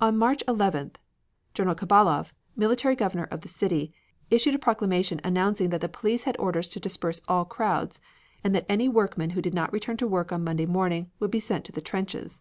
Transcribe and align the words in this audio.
On 0.00 0.16
March 0.16 0.44
11th, 0.46 0.94
General 1.54 1.74
Khabalov, 1.74 2.30
military 2.54 2.94
governor 2.94 3.24
of 3.32 3.40
the 3.40 3.48
city, 3.48 3.92
issued 4.30 4.54
a 4.54 4.60
proclamation 4.60 5.20
announcing 5.24 5.70
that 5.70 5.80
the 5.80 5.88
police 5.88 6.22
had 6.22 6.36
orders 6.38 6.68
to 6.68 6.78
disperse 6.78 7.20
all 7.26 7.44
crowds, 7.44 8.00
and 8.44 8.54
that 8.54 8.64
any 8.68 8.88
workman 8.88 9.30
who 9.30 9.42
did 9.42 9.52
not 9.52 9.72
return 9.72 9.96
to 9.96 10.06
work 10.06 10.30
on 10.30 10.44
Monday 10.44 10.66
morning 10.66 11.10
would 11.18 11.32
be 11.32 11.40
sent 11.40 11.64
to 11.64 11.72
the 11.72 11.80
trenches. 11.80 12.40